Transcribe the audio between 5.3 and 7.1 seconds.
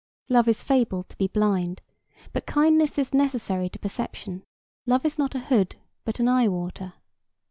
a hood, but an eye water.